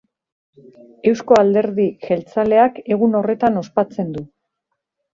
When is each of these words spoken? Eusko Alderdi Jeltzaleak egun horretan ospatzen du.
Eusko 1.11 1.37
Alderdi 1.41 1.87
Jeltzaleak 2.07 2.83
egun 2.99 3.17
horretan 3.23 3.63
ospatzen 3.67 4.15
du. 4.19 4.29